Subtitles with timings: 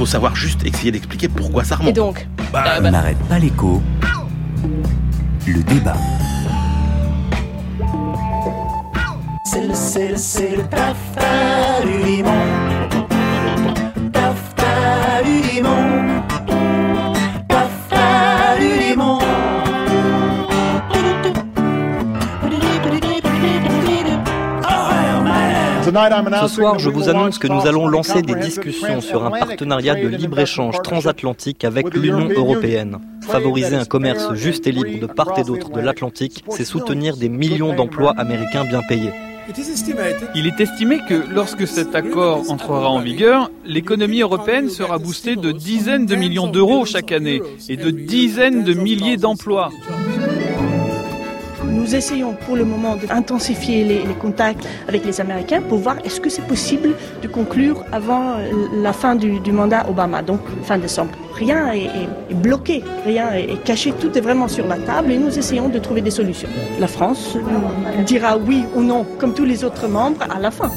[0.00, 1.90] faut savoir juste essayer d'expliquer pourquoi ça remonte.
[1.90, 3.82] Et donc Bah, On n'arrête pas l'écho.
[5.46, 5.94] Le débat.
[9.44, 12.30] C'est le, c'est le, c'est le taffeta du limon.
[14.10, 15.99] Taffeta du limon.
[25.90, 30.06] Ce soir, je vous annonce que nous allons lancer des discussions sur un partenariat de
[30.06, 32.98] libre-échange transatlantique avec l'Union européenne.
[33.22, 37.28] Favoriser un commerce juste et libre de part et d'autre de l'Atlantique, c'est soutenir des
[37.28, 39.12] millions d'emplois américains bien payés.
[40.36, 45.50] Il est estimé que lorsque cet accord entrera en vigueur, l'économie européenne sera boostée de
[45.50, 49.70] dizaines de millions d'euros chaque année et de dizaines de milliers d'emplois.
[51.90, 56.30] Nous essayons pour le moment d'intensifier les, contacts avec les Américains pour voir est-ce que
[56.30, 56.90] c'est possible
[57.20, 61.10] de conclure avant euh, la fin du, mandat Obama, donc fin décembre.
[61.34, 65.68] Rien est, bloqué, rien est, caché, tout est vraiment sur la table et nous essayons
[65.68, 66.48] de trouver des solutions.
[66.78, 67.36] La France
[68.06, 70.70] dira oui ou non, comme tous les autres membres, à la fin.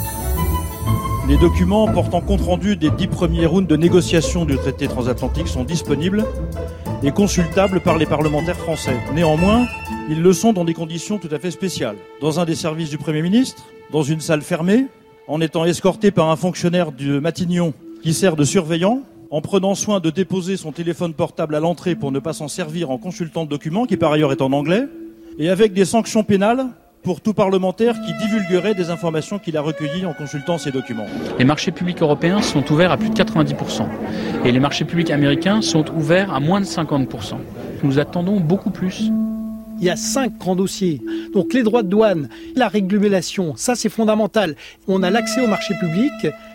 [1.29, 5.63] Les documents portant compte rendu des dix premiers rounds de négociation du traité transatlantique sont
[5.63, 6.25] disponibles
[7.01, 8.97] et consultables par les parlementaires français.
[9.15, 9.65] Néanmoins,
[10.09, 11.95] ils le sont dans des conditions tout à fait spéciales.
[12.19, 13.63] Dans un des services du Premier ministre,
[13.93, 14.87] dans une salle fermée,
[15.29, 18.99] en étant escorté par un fonctionnaire de Matignon qui sert de surveillant,
[19.31, 22.91] en prenant soin de déposer son téléphone portable à l'entrée pour ne pas s'en servir
[22.91, 24.83] en consultant le document, qui par ailleurs est en anglais,
[25.39, 26.67] et avec des sanctions pénales
[27.03, 31.05] pour tout parlementaire qui divulguerait des informations qu'il a recueillies en consultant ces documents.
[31.37, 33.85] Les marchés publics européens sont ouverts à plus de 90%.
[34.45, 37.35] Et les marchés publics américains sont ouverts à moins de 50%.
[37.83, 39.11] Nous attendons beaucoup plus.
[39.79, 41.01] Il y a cinq grands dossiers.
[41.33, 44.55] Donc les droits de douane, la régulation, ça c'est fondamental.
[44.87, 46.11] On a l'accès au marché public,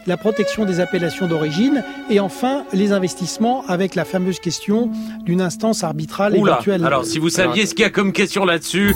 [0.07, 4.91] la protection des appellations d'origine et enfin les investissements avec la fameuse question
[5.27, 6.85] d'une instance arbitrale Oula, éventuelle.
[6.87, 8.95] alors si vous saviez ce qu'il y a comme question là-dessus.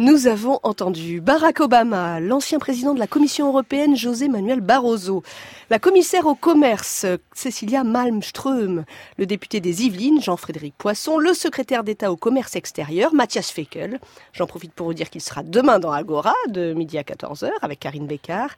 [0.00, 5.24] Nous avons entendu Barack Obama, l'ancien président de la Commission européenne José Manuel Barroso,
[5.70, 7.04] la commissaire au commerce
[7.34, 8.84] Cecilia Malmström,
[9.16, 13.98] le député des Yvelines Jean-Frédéric Poisson, le secrétaire d'État au commerce extérieur Mathias Feckel.
[14.32, 17.80] J'en profite pour vous dire qu'il sera demain dans Agora de midi à 14h avec
[17.80, 18.50] Karine Bécard.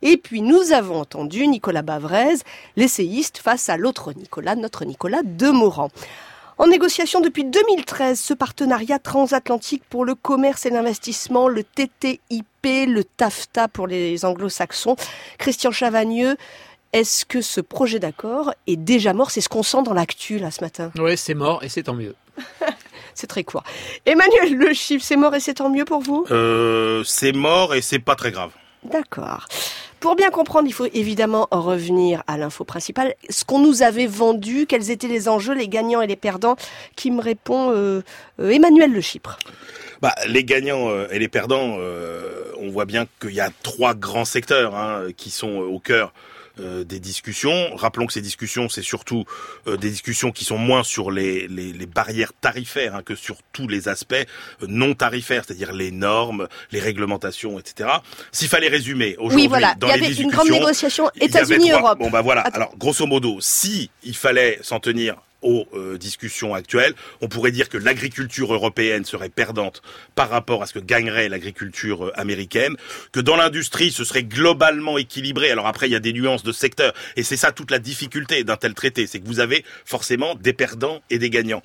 [0.00, 2.36] Et puis nous avons entendu Nicolas Bavrez,
[2.76, 5.90] l'essayiste face à l'autre Nicolas, notre Nicolas Demorand.
[6.56, 13.02] En négociation depuis 2013, ce partenariat transatlantique pour le commerce et l'investissement, le TTIP, le
[13.02, 14.96] TAFTA pour les anglo-saxons.
[15.38, 16.36] Christian Chavagneux,
[16.92, 19.32] est-ce que ce projet d'accord est déjà mort?
[19.32, 20.92] C'est ce qu'on sent dans l'actu là ce matin.
[20.96, 22.14] Oui, c'est mort et c'est tant mieux.
[23.16, 23.62] C'est très court.
[24.06, 26.26] Emmanuel Le Chiffre, c'est mort et c'est tant mieux pour vous?
[26.32, 28.50] Euh, c'est mort et c'est pas très grave.
[28.84, 29.46] D'accord.
[30.04, 33.14] Pour bien comprendre, il faut évidemment revenir à l'info principale.
[33.30, 36.56] Ce qu'on nous avait vendu, quels étaient les enjeux, les gagnants et les perdants,
[36.94, 38.02] qui me répond euh,
[38.38, 39.38] euh, Emmanuel Le Chypre.
[40.02, 41.78] Bah, les gagnants euh, et les perdants,
[42.60, 46.12] on voit bien qu'il y a trois grands secteurs hein, qui sont au cœur
[46.60, 47.74] euh, des discussions.
[47.74, 49.24] Rappelons que ces discussions, c'est surtout
[49.66, 53.36] euh, des discussions qui sont moins sur les, les, les barrières tarifaires hein, que sur
[53.52, 57.90] tous les aspects euh, non tarifaires, c'est-à-dire les normes, les réglementations, etc.
[58.30, 59.74] S'il fallait résumer aujourd'hui Oui, voilà.
[59.74, 61.98] dans Il y les avait une discussions, grande négociation États-Unis-Europe.
[61.98, 62.42] Bon bah voilà.
[62.42, 67.68] Alors grosso modo, si il fallait s'en tenir aux euh, discussions actuelles, on pourrait dire
[67.68, 69.82] que l'agriculture européenne serait perdante
[70.14, 72.76] par rapport à ce que gagnerait l'agriculture euh, américaine,
[73.12, 75.50] que dans l'industrie ce serait globalement équilibré.
[75.50, 78.42] Alors après il y a des nuances de secteur et c'est ça toute la difficulté
[78.42, 81.62] d'un tel traité, c'est que vous avez forcément des perdants et des gagnants.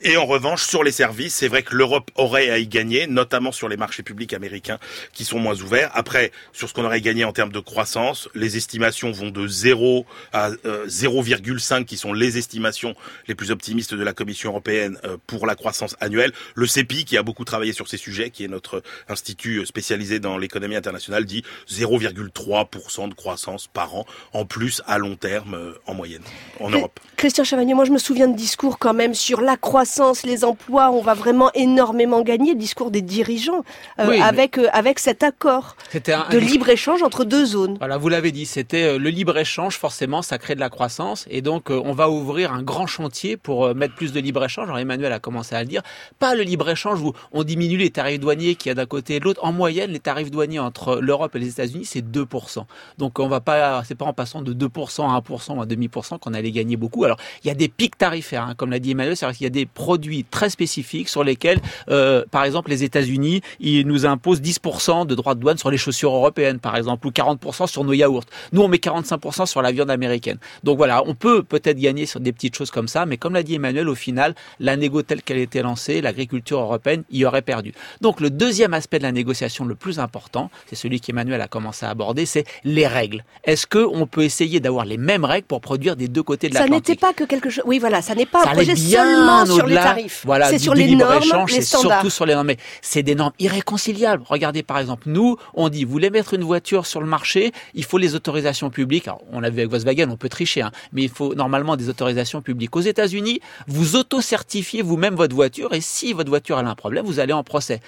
[0.00, 3.52] Et en revanche sur les services, c'est vrai que l'Europe aurait à y gagner, notamment
[3.52, 4.78] sur les marchés publics américains
[5.12, 5.90] qui sont moins ouverts.
[5.94, 10.04] Après sur ce qu'on aurait gagné en termes de croissance, les estimations vont de 0
[10.32, 12.94] à euh, 0,5 qui sont les estimations
[13.28, 16.32] les plus optimistes de la Commission européenne euh, pour la croissance annuelle.
[16.54, 20.38] Le CEPI, qui a beaucoup travaillé sur ces sujets, qui est notre institut spécialisé dans
[20.38, 25.94] l'économie internationale, dit 0,3% de croissance par an, en plus à long terme euh, en
[25.94, 26.22] moyenne,
[26.60, 26.98] en Europe.
[27.16, 30.90] Christian Chavagneux, moi je me souviens de discours quand même sur la croissance, les emplois,
[30.90, 33.64] on va vraiment énormément gagner, le discours des dirigeants,
[33.98, 35.76] euh, Oui, avec, euh, avec cet accord
[36.08, 37.76] un- de libre-échange entre deux zones.
[37.78, 41.26] Voilà, vous l'avez dit, c'était le libre-échange, forcément, ça crée de la croissance.
[41.30, 43.01] Et donc, euh, on va ouvrir un grand champ
[43.42, 44.64] pour euh, mettre plus de libre-échange.
[44.64, 45.82] Alors Emmanuel a commencé à le dire.
[46.18, 49.20] Pas le libre-échange où on diminue les tarifs douaniers qu'il y a d'un côté et
[49.20, 49.44] de l'autre.
[49.44, 52.64] En moyenne, les tarifs douaniers entre l'Europe et les États-Unis, c'est 2%.
[52.98, 55.88] Donc on va pas, c'est pas en passant de 2% à 1% ou à demi
[55.88, 57.04] pourcent qu'on allait gagner beaucoup.
[57.04, 59.46] Alors il y a des pics tarifaires, hein, comme l'a dit Emmanuel, c'est-à-dire qu'il y
[59.46, 64.40] a des produits très spécifiques sur lesquels, euh, par exemple, les États-Unis, ils nous imposent
[64.40, 67.92] 10% de droits de douane sur les chaussures européennes, par exemple, ou 40% sur nos
[67.92, 68.24] yaourts.
[68.52, 70.38] Nous, on met 45% sur la viande américaine.
[70.64, 73.42] Donc voilà, on peut peut-être gagner sur des petites choses comme ça, mais comme l'a
[73.42, 77.72] dit Emmanuel, au final, la négo telle qu'elle était lancée, l'agriculture européenne y aurait perdu.
[78.00, 81.86] Donc le deuxième aspect de la négociation le plus important, c'est celui qu'Emmanuel a commencé
[81.86, 83.24] à aborder, c'est les règles.
[83.44, 86.86] Est-ce qu'on peut essayer d'avoir les mêmes règles pour produire des deux côtés de l'Atlantique
[86.86, 87.64] Ça n'était pas que quelque chose.
[87.66, 90.22] Oui, voilà, ça n'est pas un projet seulement sur les tarifs.
[90.24, 91.92] Voilà, c'est sur les normes, les standards.
[91.92, 92.46] Surtout sur les normes.
[92.46, 94.22] Mais c'est des normes irréconciliables.
[94.26, 97.84] Regardez par exemple, nous, on dit, vous voulez mettre une voiture sur le marché, il
[97.84, 99.08] faut les autorisations publiques.
[99.08, 101.88] Alors, on l'a vu avec Volkswagen, on peut tricher, hein, mais il faut normalement des
[101.88, 102.74] autorisations publiques.
[102.76, 107.18] Aux États-Unis, vous auto-certifiez vous-même votre voiture et si votre voiture a un problème, vous
[107.20, 107.80] allez en procès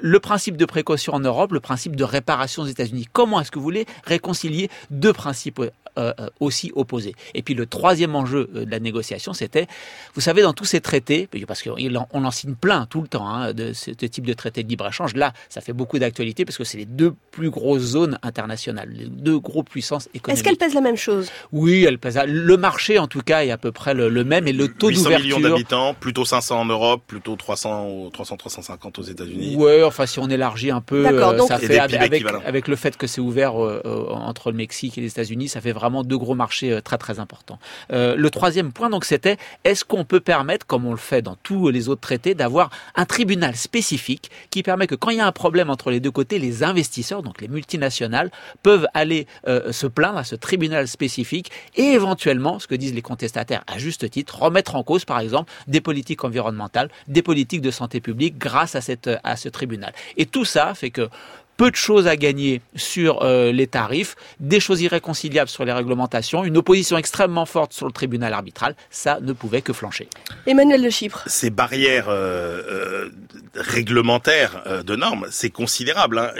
[0.00, 3.06] le principe de précaution en Europe, le principe de réparation aux États-Unis.
[3.12, 5.62] Comment est-ce que vous voulez réconcilier deux principes
[5.98, 9.66] euh, euh, aussi opposés Et puis le troisième enjeu euh, de la négociation, c'était,
[10.14, 13.52] vous savez, dans tous ces traités, parce qu'on en signe plein tout le temps hein,
[13.52, 16.78] de ce type de traité de libre-échange, là, ça fait beaucoup d'actualité parce que c'est
[16.78, 20.38] les deux plus grosses zones internationales, les deux grosses puissances économiques.
[20.38, 21.30] Est-ce qu'elles pèsent la même chose?
[21.52, 22.20] Oui, elles pèsent.
[22.26, 25.26] Le marché, en tout cas, est à peu près le, même et le taux d'ouverture.
[25.26, 29.56] 800 millions d'habitants, plutôt 500 en Europe, plutôt 300, 300, 350 aux États-Unis.
[29.56, 33.06] Ouais, enfin, si on élargit un peu, euh, ça fait avec, avec, le fait que
[33.06, 36.34] c'est ouvert euh, euh, entre le Mexique et les États-Unis, ça fait vraiment deux gros
[36.34, 37.58] marchés très très importants.
[37.90, 41.68] le troisième point, donc, c'était est-ce qu'on peut permettre, comme on le fait dans tous
[41.68, 45.32] les autres traités, d'avoir un tribunal spécifique qui permet que quand il y a un
[45.32, 48.30] problème entre les deux côtés, les investisseurs, donc les multinationales,
[48.62, 53.64] peuvent aller se plaindre à ce tribunal spécifique et éventuellement, ce que disent les contestataires
[53.66, 58.00] à juste titre, remettre en cause, par exemple, des politiques environnementales, des politiques de santé
[58.00, 59.92] publique grâce à, cette, à ce tribunal.
[60.16, 61.08] Et tout ça fait que
[61.56, 66.44] peu de choses à gagner sur euh, les tarifs, des choses irréconciliables sur les réglementations,
[66.44, 70.08] une opposition extrêmement forte sur le tribunal arbitral, ça ne pouvait que flancher.
[70.46, 71.22] Emmanuel de Chypre.
[71.26, 73.10] Ces barrières euh, euh,
[73.54, 76.18] réglementaires de normes, c'est considérable.
[76.18, 76.30] Hein.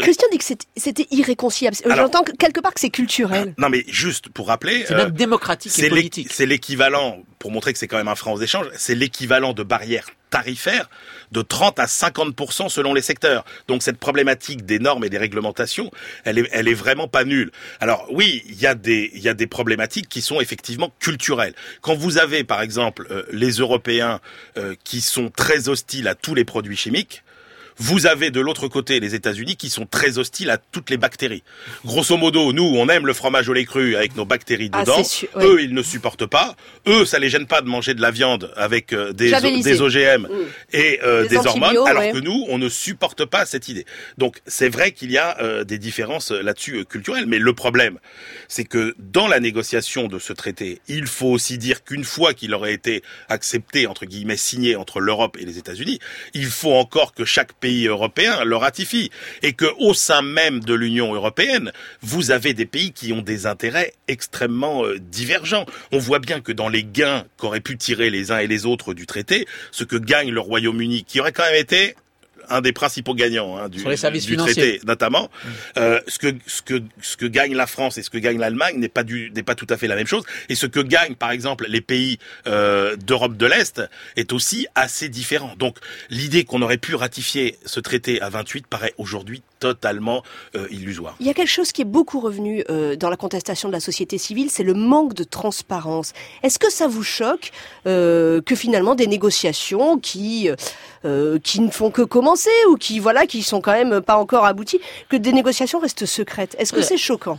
[0.00, 0.44] Christian dit que
[0.76, 1.76] c'était irréconciliable.
[1.86, 3.54] J'entends quelque part que c'est culturel.
[3.58, 4.84] Non mais juste pour rappeler...
[4.86, 6.28] C'est même démocratique et politique.
[6.32, 9.62] C'est l'équivalent, pour montrer que c'est quand même un frein aux échanges, c'est l'équivalent de
[9.62, 10.88] barrières tarifaires
[11.30, 13.44] de 30 à 50% selon les secteurs.
[13.68, 15.90] Donc cette problématique des normes et des réglementations,
[16.24, 17.52] elle est, vraiment pas nulle.
[17.80, 21.52] Alors oui, il y a des, il y a des problématiques qui sont effectivement culturelles.
[21.82, 24.20] Quand vous avez par exemple euh, les Européens
[24.56, 27.24] euh, qui sont très hostiles à tous les produits chimiques,
[27.78, 31.42] vous avez de l'autre côté les États-Unis qui sont très hostiles à toutes les bactéries.
[31.84, 35.02] Grosso modo, nous, on aime le fromage au lait cru avec nos bactéries ah, dedans.
[35.36, 36.56] Eux, ils ne supportent pas.
[36.86, 39.32] Eux, ça les gêne pas de manger de la viande avec euh, des,
[39.62, 40.28] des OGM mm.
[40.72, 43.86] et euh, des, hormones, alors que nous, on ne supporte pas cette idée.
[44.18, 47.98] Donc, c'est vrai qu'il y a euh, des différences là-dessus culturelles, mais le problème,
[48.48, 52.54] c'est que dans la négociation de ce traité, il faut aussi dire qu'une fois qu'il
[52.54, 55.98] aurait été accepté, entre guillemets, signé entre l'Europe et les États-Unis,
[56.34, 59.10] il faut encore que chaque pays européens le ratifient
[59.42, 61.72] et que au sein même de l'Union européenne,
[62.02, 65.64] vous avez des pays qui ont des intérêts extrêmement euh, divergents.
[65.90, 68.92] On voit bien que dans les gains qu'auraient pu tirer les uns et les autres
[68.92, 71.94] du traité, ce que gagne le Royaume-Uni, qui aurait quand même été
[72.48, 73.82] un des principaux gagnants hein, du,
[74.20, 75.24] du traité, notamment.
[75.24, 75.48] Mm.
[75.78, 78.78] Euh, ce que ce que ce que gagne la France et ce que gagne l'Allemagne
[78.78, 80.24] n'est pas du n'est pas tout à fait la même chose.
[80.48, 83.82] Et ce que gagnent par exemple les pays euh, d'Europe de l'Est
[84.16, 85.54] est aussi assez différent.
[85.58, 85.78] Donc
[86.10, 90.22] l'idée qu'on aurait pu ratifier ce traité à 28 paraît aujourd'hui totalement
[90.56, 91.16] euh, illusoire.
[91.20, 93.80] Il y a quelque chose qui est beaucoup revenu euh, dans la contestation de la
[93.80, 96.12] société civile, c'est le manque de transparence.
[96.42, 97.50] Est-ce que ça vous choque
[97.86, 100.50] euh, que finalement des négociations qui
[101.42, 104.80] qui ne font que commencer ou qui voilà qui sont quand même pas encore abouties,
[105.10, 106.56] que des négociations restent secrètes?
[106.58, 107.38] Est-ce que c'est choquant?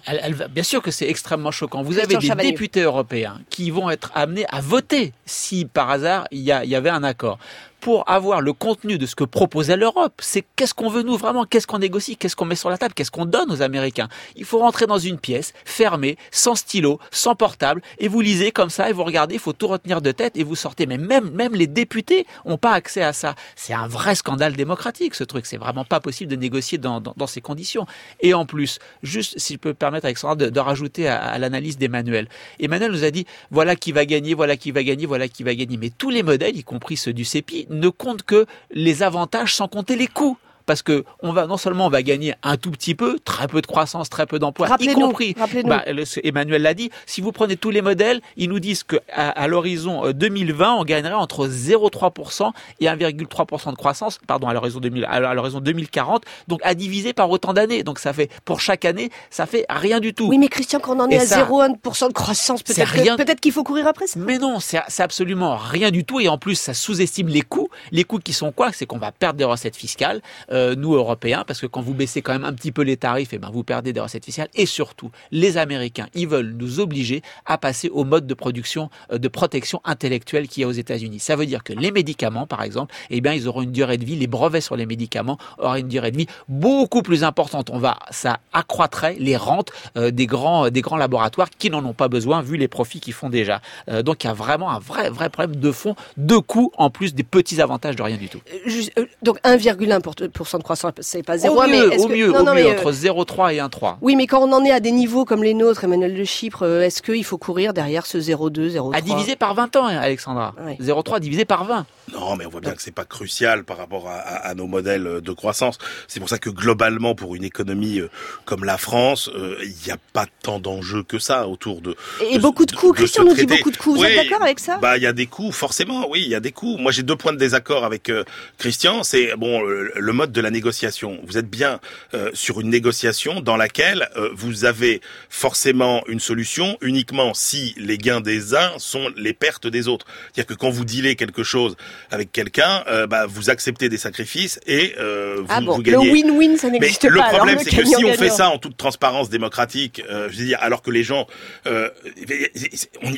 [0.51, 1.82] Bien sûr que c'est extrêmement choquant.
[1.82, 6.41] Vous avez des députés européens qui vont être amenés à voter si par hasard il
[6.41, 7.39] y, il y avait un accord
[7.86, 10.20] pour avoir le contenu de ce que proposait l'Europe.
[10.20, 12.96] C'est qu'est-ce qu'on veut nous vraiment, qu'est-ce qu'on négocie, qu'est-ce qu'on met sur la table,
[12.96, 14.08] qu'est-ce qu'on donne aux Américains?
[14.36, 18.72] Il faut rentrer dans une pièce fermée, sans stylo, sans portable, et vous lisez comme
[18.72, 19.36] ça et vous regardez.
[19.36, 20.88] Il faut tout retenir de tête et vous sortez.
[20.88, 23.36] Mais même les députés ont pas accès à ça.
[23.56, 25.46] C'est un vrai scandale démocratique ce truc.
[25.46, 27.86] C'est vraiment pas possible de négocier dans, dans, ces conditions.
[28.20, 31.77] Et en plus, juste si je peux permettre Alexandra de, de rajouter à, à l'analyse
[31.77, 32.30] d'Emmanuel.
[32.60, 35.54] Emmanuel nous a dit voilà qui va gagner, voilà qui va gagner, voilà qui va
[35.54, 35.77] gagner.
[35.77, 39.67] Mais tous les modèles, y compris ceux du CEPI, ne compte que les avantages sans
[39.67, 40.38] compter les coûts.
[40.65, 43.62] Parce que on va non seulement on va gagner un tout petit peu, très peu
[43.62, 45.34] de croissance, très peu d'emplois, y compris.
[45.69, 46.89] Bah, le- Emmanuel l'a dit.
[47.05, 50.74] Si vous prenez tous les modèles, ils nous disent que à, à l'horizon euh, 2020,
[50.75, 54.19] on gagnerait entre 0,3% et 1,3% de croissance.
[54.27, 56.24] Pardon, à l'horizon 2000, à l'horizon 2040.
[56.48, 57.84] Donc à diviser par autant d'années.
[57.84, 60.27] Donc ça fait pour chaque année, ça fait rien du tout.
[60.27, 63.15] Oui, mais Christian, quand on en est Et à ça- 0,1% de croissance, peut-être rien.
[63.17, 64.19] peut-être qu'il faut courir après ça.
[64.19, 66.19] Mais non, c'est absolument rien du tout.
[66.19, 67.69] Et en plus, ça sous-estime les coûts.
[67.91, 68.72] Les coûts qui sont quoi?
[68.72, 70.22] C'est qu'on va perdre des recettes fiscales,
[70.55, 73.33] euh, nous Européens, parce que quand vous baissez quand même un petit peu les tarifs,
[73.33, 74.47] et ben vous perdez des recettes fiscales.
[74.55, 79.17] Et surtout, les Américains, ils veulent nous obliger à passer au mode de production, euh,
[79.17, 81.19] de protection intellectuelle qu'il y a aux États-Unis.
[81.19, 84.05] Ça veut dire que les médicaments, par exemple, eh bien, ils auront une durée de
[84.05, 84.15] vie.
[84.15, 87.69] Les brevets sur les médicaments auraient une durée de vie beaucoup plus importante.
[87.69, 91.93] On va, ça accroîtrait les rentes euh, des grands, des grands laboratoires qui n'en ont
[91.93, 93.62] pas besoin vu les profits qu'ils font déjà.
[94.03, 97.13] Donc il y a vraiment un vrai, vrai problème de fond, de coûts en plus
[97.13, 98.41] des petits avantages de rien du tout.
[98.65, 102.27] Juste, donc 1,1% de croissance, c'est pas zéro, au mais mieux, est-ce au que- mieux,
[102.31, 103.97] non, au non, mieux, mais, euh, entre 0,3 et 1,3.
[104.01, 106.63] Oui, mais quand on en est à des niveaux comme les nôtres, Emmanuel de Chypre,
[106.63, 109.97] euh, est-ce qu'il faut courir derrière ce 0,2, 0,3 À diviser par 20 ans, hein,
[109.97, 110.53] Alexandra.
[110.79, 111.85] 0,3 divisé par 20.
[112.13, 114.67] Non, mais on voit bien que c'est pas crucial par rapport à, à- à nos
[114.67, 115.77] modèles de croissance.
[116.07, 118.09] C'est pour ça que globalement, pour une économie euh,
[118.45, 121.95] comme la France, euh, il n'y a pas tant d'enjeux que ça autour de.
[122.29, 122.91] Et beaucoup de coûts.
[122.91, 123.95] de Christian ce nous dit beaucoup de coûts.
[123.95, 124.77] Vous êtes d'accord avec ça?
[124.77, 126.07] Bah, il y a des coûts, forcément.
[126.09, 126.77] Oui, il y a des coûts.
[126.77, 128.23] Moi, j'ai deux points de désaccord avec euh,
[128.59, 129.03] Christian.
[129.03, 131.20] C'est bon le, le mode de la négociation.
[131.25, 131.80] Vous êtes bien
[132.13, 137.98] euh, sur une négociation dans laquelle euh, vous avez forcément une solution uniquement si les
[137.98, 140.06] gains des uns sont les pertes des autres.
[140.34, 141.75] C'est-à-dire que quand vous dealez quelque chose
[142.12, 145.92] avec quelqu'un, euh, bah, vous acceptez des sacrifices et euh, vous, Ah bon, vous le
[145.92, 146.12] gagnez.
[146.12, 147.24] win-win, ça n'existe le pas.
[147.25, 150.38] alors, problème, le c'est que si on fait ça en toute transparence démocratique, euh, je
[150.38, 151.25] veux dire, alors que les gens,
[151.68, 151.89] euh,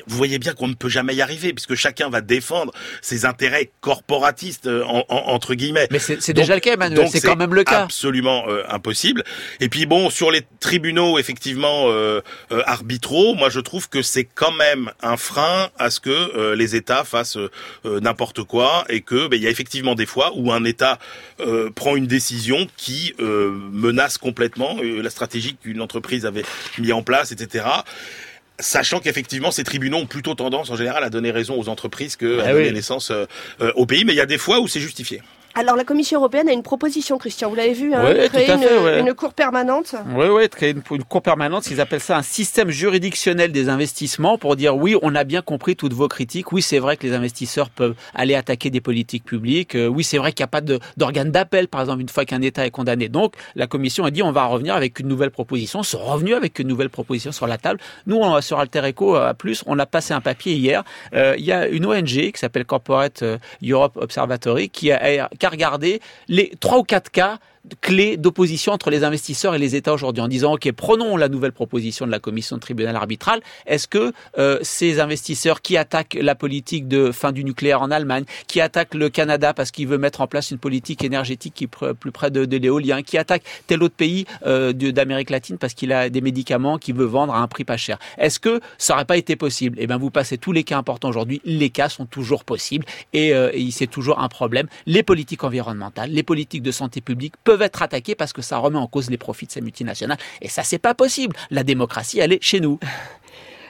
[0.05, 2.71] vous voyez bien qu'on ne peut jamais y arriver, puisque chacun va défendre
[3.01, 5.87] ses intérêts corporatistes euh, en- en- entre guillemets.
[5.91, 6.99] Mais c'est déjà le cas, Emmanuel.
[7.07, 7.83] Donc C'est quand même le cas.
[7.83, 9.23] Absolument euh, impossible.
[9.59, 12.21] Et puis bon, sur les tribunaux effectivement euh,
[12.51, 16.75] euh, arbitraux, moi je trouve que c'est quand même un frein à ce que les
[16.75, 17.37] États fassent
[17.85, 20.99] n'importe quoi et que ben, il y a effectivement des fois où un État
[21.75, 26.43] prend une décision qui menace complètement la stratégie qu'une entreprise avait
[26.77, 27.65] mis en place, etc.
[28.59, 32.39] Sachant qu'effectivement, ces tribunaux ont plutôt tendance, en général, à donner raison aux entreprises que
[32.39, 32.73] à Ah donner oui.
[32.73, 33.25] naissance euh,
[33.61, 34.03] euh, au pays.
[34.03, 35.21] Mais il y a des fois où c'est justifié.
[35.59, 37.49] Alors la Commission européenne a une proposition, Christian.
[37.49, 38.99] Vous l'avez vu, hein, Ouais, créer une, fait, ouais.
[38.99, 39.95] une cour permanente.
[40.15, 44.37] Oui, oui, créer une, une cour permanente, ils appellent ça un système juridictionnel des investissements
[44.37, 46.51] pour dire oui, on a bien compris toutes vos critiques.
[46.51, 49.73] Oui, c'est vrai que les investisseurs peuvent aller attaquer des politiques publiques.
[49.73, 50.61] Euh, oui, c'est vrai qu'il n'y a pas
[50.95, 53.09] d'organe d'appel, par exemple, une fois qu'un État est condamné.
[53.09, 55.81] Donc, la Commission a dit on va revenir avec une nouvelle proposition.
[55.81, 57.79] Sont revenus avec une nouvelle proposition sur la table.
[58.05, 60.83] Nous, on, sur Alter Eco, à plus, on a passé un papier hier.
[61.15, 65.45] Euh, Il y a une ONG qui s'appelle Corporate euh, Europe Observatory qui a, qui
[65.45, 67.39] a regardé les trois ou quatre cas
[67.81, 71.51] clés d'opposition entre les investisseurs et les États aujourd'hui en disant ok prenons la nouvelle
[71.51, 73.41] proposition de la commission de tribunal arbitral.
[73.65, 78.25] Est-ce que euh, ces investisseurs qui attaquent la politique de fin du nucléaire en Allemagne
[78.47, 81.93] qui attaquent le Canada parce qu'il veut mettre en place une politique énergétique qui est
[81.93, 85.91] plus près de, de l'éolien qui attaque tel autre pays euh, d'Amérique latine parce qu'il
[85.91, 87.97] a des médicaments qu'il veut vendre à un prix pas cher?
[88.17, 89.77] Est-ce que ça n'aurait pas été possible?
[89.79, 91.41] Eh bien vous passez tous les cas importants aujourd'hui.
[91.45, 94.67] Les cas sont toujours possibles et, euh, et c'est toujours un problème.
[94.85, 98.77] Les politiques environnementales les politiques de santé publique peuvent être attaquées parce que ça remet
[98.77, 100.17] en cause les profits de ces multinationales.
[100.41, 101.35] Et ça c'est pas possible.
[101.51, 102.79] La démocratie elle est chez nous.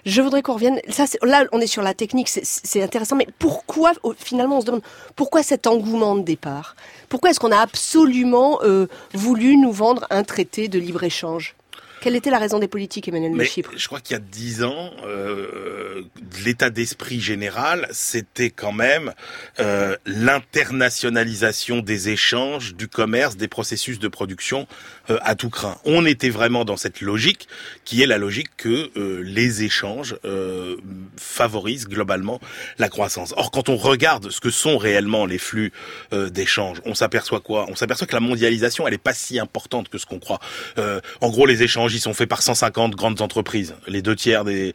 [0.06, 0.79] Je voudrais qu'on revienne.
[1.24, 3.17] Là, on est sur la technique, c'est- intéressant.
[3.17, 4.82] Mais pourquoi, finalement, on se demande
[5.17, 6.77] pourquoi cet engouement de départ?
[7.10, 11.56] Pourquoi est-ce qu'on a absolument euh, voulu nous vendre un traité de libre échange
[12.01, 13.72] Quelle était la raison des politiques, Emmanuel de Chypre?
[13.75, 16.01] je crois qu'il y a dix ans, euh,
[16.46, 19.13] l'état d'esprit général, c'était quand même
[19.60, 24.68] euh, l'internationalisation des échanges, du commerce, des processus de production
[25.10, 25.77] euh, à tout craint.
[25.86, 27.48] On était vraiment dans cette logique
[27.86, 30.75] qui est la logique que euh, les échanges euh,
[31.18, 32.39] favorisent globalement
[32.77, 33.34] la croissance.
[33.38, 35.72] Or, quand on regarde ce que sont réellement les flux
[36.13, 37.66] euh, d'échanges, on s'aperçoit quoi?
[37.70, 40.39] On s'aperçoit que la mondialisation, elle est pas si importante que ce qu'on croit.
[40.77, 43.75] Euh, en gros, les échanges, ils sont faits par 150 grandes entreprises.
[43.88, 44.74] Les deux tiers des,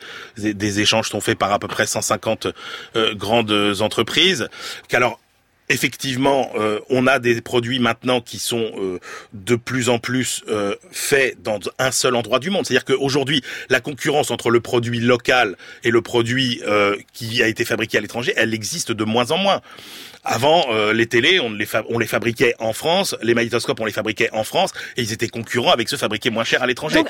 [0.81, 2.49] échanges sont faits par à peu près 150
[2.97, 4.49] euh, grandes entreprises.
[5.69, 8.99] Effectivement, euh, on a des produits maintenant qui sont euh,
[9.33, 12.67] de plus en plus euh, faits dans un seul endroit du monde.
[12.67, 17.65] C'est-à-dire qu'aujourd'hui, la concurrence entre le produit local et le produit euh, qui a été
[17.65, 19.63] fabriqué à l'étranger, elle existe de moins en moins.
[20.25, 23.87] Avant, euh, les télés, on les, fa- on les fabriquait en France, les magnétoscopes, on
[23.87, 27.01] les fabriquait en France, et ils étaient concurrents avec ceux fabriqués moins cher à l'étranger.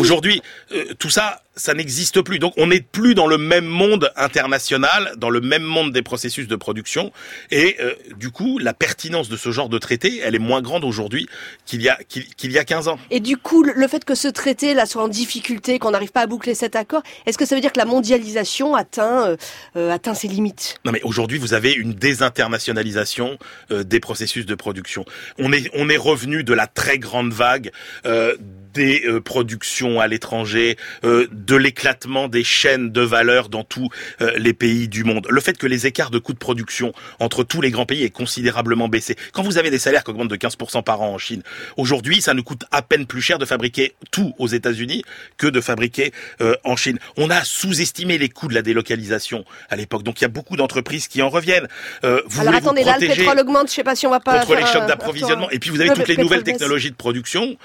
[0.00, 2.38] Aujourd'hui, euh, tout ça, ça n'existe plus.
[2.38, 6.48] Donc on n'est plus dans le même monde international, dans le même monde des processus
[6.48, 7.12] de production,
[7.50, 10.84] et euh, du coup la pertinence de ce genre de traité, elle est moins grande
[10.84, 11.28] aujourd'hui
[11.66, 12.98] qu'il y a qu'il y a 15 ans.
[13.10, 16.22] Et du coup, le fait que ce traité là soit en difficulté, qu'on n'arrive pas
[16.22, 19.36] à boucler cet accord, est-ce que ça veut dire que la mondialisation atteint
[19.76, 20.76] euh, atteint ses limites?
[20.84, 23.38] Non, mais aujourd'hui vous avez une désinternationalisation
[23.70, 25.04] euh, des processus de production.
[25.38, 27.70] On est on est revenu de la très grande vague
[28.06, 28.36] euh,
[28.74, 33.88] des euh, productions à l'étranger, euh, de l'éclatement des chaînes de valeur dans tous
[34.20, 35.26] euh, les pays du monde.
[35.30, 38.10] Le fait que les écarts de coûts de production entre tous les grands pays aient
[38.10, 39.16] considérablement baissé.
[39.32, 41.42] Quand vous avez des salaires qui augmentent de 15% par an en Chine,
[41.76, 45.04] aujourd'hui, ça nous coûte à peine plus cher de fabriquer tout aux États-Unis
[45.36, 46.12] que de fabriquer
[46.64, 46.98] en Chine.
[47.16, 50.02] On a sous-estimé les coûts de la délocalisation à l'époque.
[50.02, 51.68] Donc il y a beaucoup d'entreprises qui en reviennent.
[52.02, 54.56] vous Alors attendez, là le pétrole augmente, je sais pas si on va pas contre
[54.56, 55.50] les chocs d'approvisionnement.
[55.50, 57.56] Et puis vous avez toutes les nouvelles technologies de production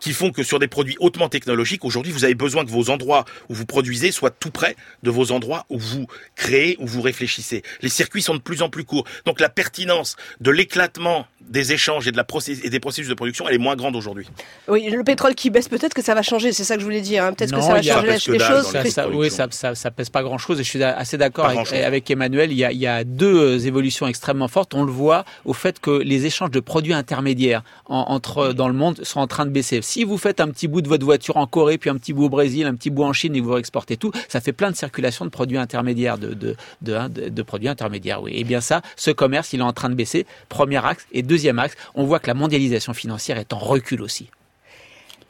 [0.00, 3.24] qui font que sur des produits hautement technologiques, aujourd'hui, vous avez besoin que vos endroits
[3.48, 7.62] où vous produisez soient tout près de vos endroits où vous créez, où vous réfléchissez.
[7.82, 9.04] Les circuits sont de plus en plus courts.
[9.26, 12.26] Donc la pertinence de l'éclatement des échanges et, de la
[12.64, 14.26] et des processus de production, elle est moins grande aujourd'hui.
[14.68, 17.00] Oui, le pétrole qui baisse, peut-être que ça va changer, c'est ça que je voulais
[17.00, 17.24] dire.
[17.24, 17.32] Hein.
[17.32, 18.72] Peut-être que ça va changer les choses.
[19.12, 22.52] oui, ça, ça, ça, pèse pas grand-chose et je suis assez d'accord avec, avec, Emmanuel.
[22.52, 24.74] Il y, a, il y a deux évolutions extrêmement fortes.
[24.74, 29.02] On le voit au fait que les échanges de produits intermédiaires entre, dans le monde
[29.02, 29.80] sont en train de baisser.
[29.90, 32.26] Si vous faites un petit bout de votre voiture en Corée, puis un petit bout
[32.26, 34.76] au Brésil, un petit bout en Chine et vous exportez tout, ça fait plein de
[34.76, 36.54] circulation de produits intermédiaires, de,
[36.86, 37.08] hein,
[37.44, 38.22] produits intermédiaires.
[38.22, 38.30] Oui.
[38.36, 40.26] Et bien ça, ce commerce, il est en train de baisser.
[40.48, 41.08] Premier axe.
[41.10, 44.30] Et deuxième axe, on voit que la mondialisation financière est en recul aussi.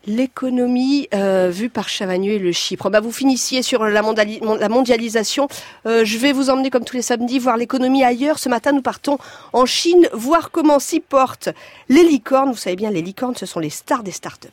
[0.06, 2.88] L'économie euh, vue par Chavagneux et le Chypre.
[2.90, 5.48] Bah, vous finissiez sur la, mondialisation.
[5.86, 8.38] Euh, je vais vous emmener comme tous les samedis voir l'économie ailleurs.
[8.38, 9.18] Ce matin, nous partons
[9.52, 11.50] en Chine voir comment s'y portent
[11.88, 12.50] les licornes.
[12.50, 14.48] Vous savez bien, les licornes, ce sont les stars des startups.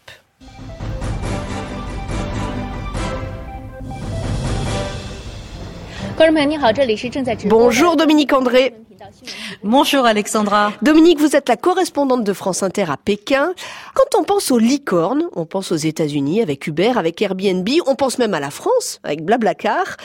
[7.46, 8.74] Bonjour Dominique André.
[9.64, 10.74] Bonjour Alexandra.
[10.82, 13.54] Dominique, vous êtes la correspondante de France Inter à Pékin.
[13.94, 18.18] Quand on pense aux licornes, on pense aux États-Unis avec Uber, avec Airbnb, on pense
[18.18, 19.98] même à la France avec Blablacar.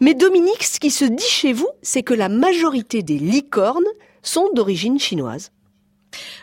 [0.00, 3.84] Mais Dominique, ce qui se dit chez vous, c'est que la majorité des licornes
[4.22, 5.52] sont d'origine chinoise.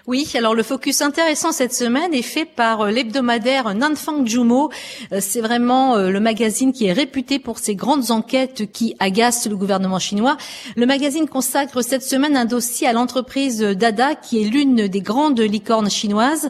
[0.08, 4.72] Oui, alors le focus intéressant cette semaine est fait par euh, l'hebdomadaire Nanfang Jumo.
[5.12, 9.50] Euh, c'est vraiment euh, le magazine qui est réputé pour ses grandes enquêtes qui agacent
[9.50, 10.38] le gouvernement chinois.
[10.78, 15.42] Le magazine consacre cette semaine un dossier à l'entreprise Dada qui est l'une des grandes
[15.42, 16.50] licornes chinoises.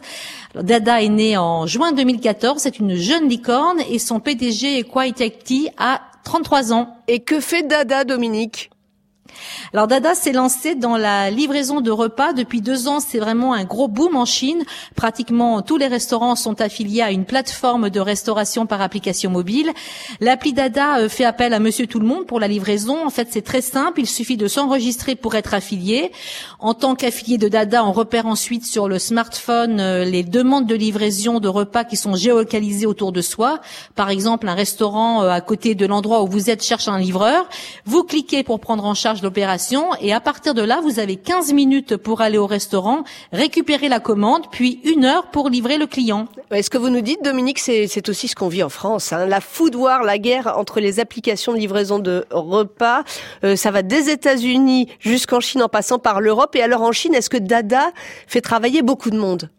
[0.54, 5.68] Dada est né en juin 2014, c'est une jeune licorne et son PDG Kwai Tek-ti
[5.78, 6.96] a 33 ans.
[7.08, 8.70] Et que fait Dada, Dominique?
[9.72, 13.00] Alors Dada s'est lancé dans la livraison de repas depuis deux ans.
[13.00, 14.64] C'est vraiment un gros boom en Chine.
[14.94, 19.70] Pratiquement tous les restaurants sont affiliés à une plateforme de restauration par application mobile.
[20.20, 23.06] L'appli Dada euh, fait appel à Monsieur Tout le Monde pour la livraison.
[23.06, 24.00] En fait, c'est très simple.
[24.00, 26.12] Il suffit de s'enregistrer pour être affilié.
[26.58, 30.74] En tant qu'affilié de Dada, on repère ensuite sur le smartphone euh, les demandes de
[30.74, 33.60] livraison de repas qui sont géolocalisées autour de soi.
[33.94, 37.48] Par exemple, un restaurant euh, à côté de l'endroit où vous êtes cherche un livreur.
[37.84, 41.52] Vous cliquez pour prendre en charge l'opération et à partir de là, vous avez 15
[41.52, 46.28] minutes pour aller au restaurant, récupérer la commande, puis une heure pour livrer le client.
[46.50, 49.12] est Ce que vous nous dites, Dominique, c'est aussi ce qu'on vit en France.
[49.12, 49.26] Hein.
[49.26, 53.04] La food war, la guerre entre les applications de livraison de repas,
[53.44, 56.56] euh, ça va des États-Unis jusqu'en Chine en passant par l'Europe.
[56.56, 57.92] Et alors en Chine, est-ce que Dada
[58.26, 59.50] fait travailler beaucoup de monde?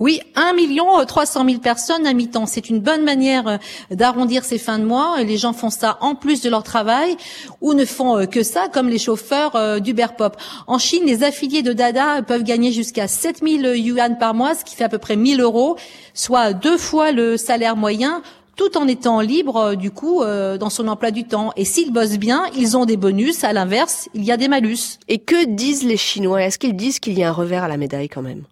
[0.00, 2.46] Oui, 1 million 300 euh, 000 personnes à mi-temps.
[2.46, 3.56] C'est une bonne manière euh,
[3.90, 5.22] d'arrondir ces fins de mois.
[5.22, 7.16] Les gens font ça en plus de leur travail
[7.60, 10.36] ou ne font euh, que ça, comme les chauffeurs d'Uber Pop.
[10.66, 14.74] En Chine, les affiliés de Dada peuvent gagner jusqu'à 7000 yuan par mois, ce qui
[14.74, 15.76] fait à peu près 1000 euros,
[16.12, 18.22] soit deux fois le salaire moyen
[18.56, 21.52] tout en étant libre du coup dans son emploi du temps.
[21.56, 23.42] Et s'ils bossent bien, ils ont des bonus.
[23.42, 24.98] À l'inverse, il y a des malus.
[25.08, 26.44] Et que disent les Chinois?
[26.44, 28.44] Est-ce qu'ils disent qu'il y a un revers à la médaille quand même?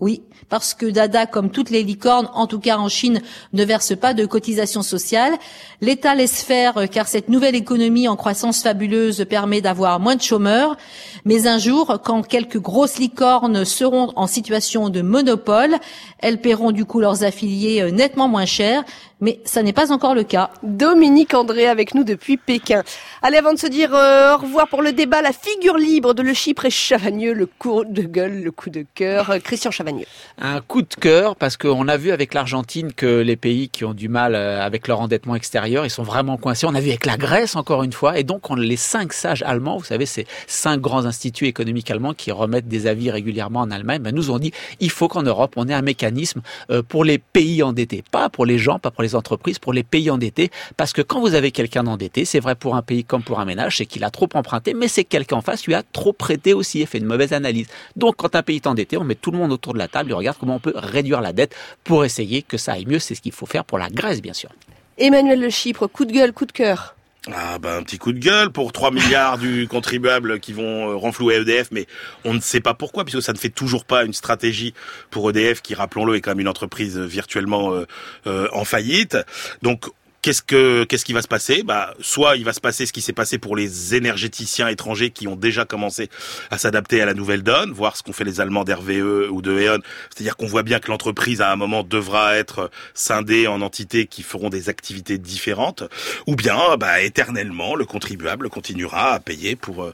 [0.00, 3.96] Oui, parce que Dada, comme toutes les licornes, en tout cas en Chine, ne verse
[3.96, 5.32] pas de cotisation sociale.
[5.80, 10.22] L'État laisse faire euh, car cette nouvelle économie en croissance fabuleuse permet d'avoir moins de
[10.22, 10.76] chômeurs.
[11.24, 15.76] Mais un jour, quand quelques grosses licornes seront en situation de monopole,
[16.18, 18.82] elles paieront du coup leurs affiliés euh, nettement moins cher.
[19.20, 20.50] Mais ça n'est pas encore le cas.
[20.62, 22.82] Dominique André avec nous depuis Pékin.
[23.22, 26.22] Allez, avant de se dire euh, au revoir pour le débat, la figure libre de
[26.22, 29.34] Le Chypre et Chavagneux, le coup de gueule, le coup de cœur.
[29.44, 30.06] Christian Chavagneux.
[30.42, 33.92] Un coup de cœur parce qu'on a vu avec l'Argentine que les pays qui ont
[33.92, 36.64] du mal euh, avec leur endettement extérieur, ils sont vraiment coincés.
[36.64, 38.18] On a vu avec la Grèce encore une fois.
[38.18, 42.14] Et donc on, les cinq sages allemands, vous savez, ces cinq grands instituts économiques allemands
[42.14, 44.50] qui remettent des avis régulièrement en Allemagne, ben, nous ont dit
[44.80, 48.46] il faut qu'en Europe on ait un mécanisme euh, pour les pays endettés, pas pour
[48.46, 50.50] les gens, pas pour les entreprises, pour les pays endettés.
[50.78, 53.44] Parce que quand vous avez quelqu'un endetté, c'est vrai pour un pays comme pour un
[53.44, 56.54] ménage, c'est qu'il a trop emprunté, mais c'est quelqu'un en face lui a trop prêté
[56.54, 57.66] aussi et fait une mauvaise analyse.
[57.94, 60.12] Donc quand un pays est endetté, on met tout le monde autour de la table
[60.12, 62.98] et on regarde comment on peut réduire la dette pour essayer que ça aille mieux.
[62.98, 64.50] C'est ce qu'il faut faire pour la Grèce, bien sûr.
[64.98, 66.94] Emmanuel Le Chypre, coup de gueule, coup de cœur.
[67.30, 70.96] Ah bah un petit coup de gueule pour 3 milliards du contribuable qui vont euh,
[70.96, 71.86] renflouer EDF, mais
[72.24, 74.72] on ne sait pas pourquoi, puisque ça ne fait toujours pas une stratégie
[75.10, 77.86] pour EDF, qui, rappelons-le, est quand même une entreprise virtuellement euh,
[78.26, 79.18] euh, en faillite.
[79.60, 79.90] Donc
[80.22, 81.62] Qu'est-ce que qu'est-ce qui va se passer?
[81.62, 85.26] Bah, soit il va se passer ce qui s'est passé pour les énergéticiens étrangers qui
[85.28, 86.10] ont déjà commencé
[86.50, 89.52] à s'adapter à la nouvelle donne, voir ce qu'ont fait les Allemands d'RVE ou de
[89.52, 89.78] E.ON.
[90.10, 94.22] C'est-à-dire qu'on voit bien que l'entreprise à un moment devra être scindée en entités qui
[94.22, 95.84] feront des activités différentes,
[96.26, 99.84] ou bien bah éternellement le contribuable continuera à payer pour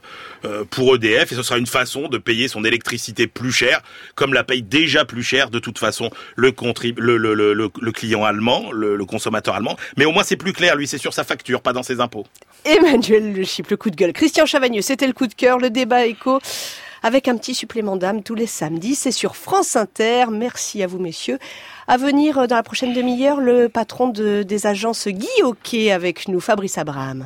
[0.43, 3.81] euh, pour EDF et ce sera une façon de payer son électricité plus cher,
[4.15, 6.53] comme la paye déjà plus cher de toute façon le
[6.97, 10.75] le, le, le, le, client allemand, le, consommateur allemand, mais moi, c'est plus clair.
[10.75, 12.25] Lui, c'est sur sa facture, pas dans ses impôts.
[12.65, 14.13] Emmanuel Le Chip, le coup de gueule.
[14.13, 16.39] Christian Chavagneux, c'était le coup de cœur, le débat écho.
[17.03, 18.95] Avec un petit supplément d'âme tous les samedis.
[18.95, 20.25] C'est sur France Inter.
[20.31, 21.37] Merci à vous, messieurs.
[21.87, 26.39] À venir euh, dans la prochaine demi-heure, le patron de, des agences Guy avec nous,
[26.39, 27.25] Fabrice Abraham.